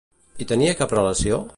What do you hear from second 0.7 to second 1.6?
cap relació?